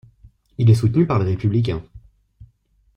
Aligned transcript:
Il 0.57 0.67
est 0.67 0.73
soutenu 0.73 1.05
par 1.05 1.19
Les 1.19 1.25
Républicains. 1.29 1.83